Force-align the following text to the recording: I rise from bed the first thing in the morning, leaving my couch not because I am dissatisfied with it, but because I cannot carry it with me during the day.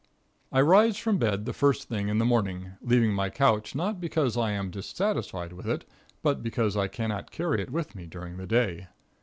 I 0.51 0.61
rise 0.61 0.97
from 0.97 1.19
bed 1.19 1.45
the 1.45 1.53
first 1.53 1.87
thing 1.87 2.07
in 2.09 2.17
the 2.17 2.25
morning, 2.25 2.71
leaving 2.81 3.13
my 3.13 3.29
couch 3.29 3.75
not 3.75 4.01
because 4.01 4.35
I 4.35 4.49
am 4.49 4.71
dissatisfied 4.71 5.53
with 5.53 5.67
it, 5.67 5.85
but 6.23 6.41
because 6.41 6.75
I 6.75 6.87
cannot 6.87 7.29
carry 7.29 7.61
it 7.61 7.69
with 7.69 7.93
me 7.95 8.07
during 8.07 8.37
the 8.37 8.47
day. 8.47 8.87